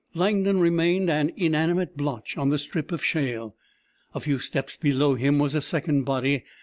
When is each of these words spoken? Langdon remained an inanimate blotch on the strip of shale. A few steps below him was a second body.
Langdon 0.15 0.59
remained 0.59 1.11
an 1.11 1.31
inanimate 1.37 1.95
blotch 1.95 2.35
on 2.35 2.49
the 2.49 2.57
strip 2.57 2.91
of 2.91 3.05
shale. 3.05 3.55
A 4.15 4.19
few 4.19 4.39
steps 4.39 4.75
below 4.75 5.13
him 5.13 5.37
was 5.37 5.53
a 5.53 5.61
second 5.61 6.05
body. 6.05 6.43